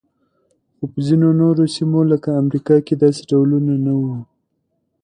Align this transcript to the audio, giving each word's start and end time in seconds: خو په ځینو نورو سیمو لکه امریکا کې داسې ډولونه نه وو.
خو 0.77 0.85
په 0.91 0.99
ځینو 1.07 1.27
نورو 1.41 1.63
سیمو 1.75 2.01
لکه 2.11 2.29
امریکا 2.41 2.75
کې 2.85 2.93
داسې 3.03 3.21
ډولونه 3.29 3.73
نه 3.85 3.93
وو. 3.99 4.15